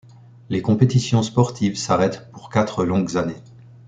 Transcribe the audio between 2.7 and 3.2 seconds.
longues